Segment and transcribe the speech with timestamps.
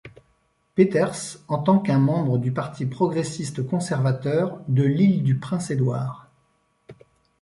[0.73, 6.27] Peters en tant qu'un membre du Parti progressiste-conservateur de l'Île-du-Prince-Édouard.